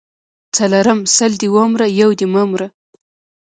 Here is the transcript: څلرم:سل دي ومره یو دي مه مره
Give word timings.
څلرم:سل 0.55 1.31
دي 1.41 1.49
ومره 1.55 1.85
یو 2.01 2.09
دي 2.19 2.25
مه 2.33 2.43
مره 2.49 2.67